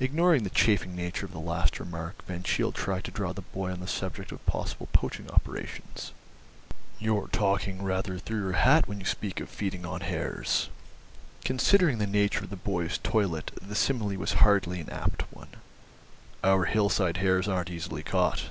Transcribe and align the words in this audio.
Ignoring 0.00 0.42
the 0.42 0.50
chaffing 0.50 0.94
nature 0.94 1.24
of 1.24 1.32
the 1.32 1.38
last 1.40 1.80
remark 1.80 2.22
Van 2.26 2.42
Cheele 2.42 2.72
tried 2.72 3.04
to 3.04 3.10
draw 3.10 3.32
the 3.32 3.40
boy 3.40 3.72
on 3.72 3.80
the 3.80 3.88
subject 3.88 4.30
of 4.30 4.44
possible 4.44 4.86
poaching 4.92 5.30
operations. 5.30 6.12
"You're 6.98 7.28
talking 7.28 7.80
rather 7.82 8.18
through 8.18 8.40
your 8.42 8.52
hat 8.52 8.86
when 8.86 9.00
you 9.00 9.06
speak 9.06 9.40
of 9.40 9.48
feeding 9.48 9.86
on 9.86 10.02
hares." 10.02 10.68
(Considering 11.42 11.96
the 11.96 12.06
nature 12.06 12.44
of 12.44 12.50
the 12.50 12.56
boy's 12.56 12.98
toilet 12.98 13.50
the 13.62 13.74
simile 13.74 14.18
was 14.18 14.34
hardly 14.44 14.78
an 14.78 14.90
apt 14.90 15.22
one.) 15.32 15.48
"Our 16.44 16.66
hillside 16.66 17.16
hares 17.16 17.48
aren't 17.48 17.70
easily 17.70 18.02
caught." 18.02 18.50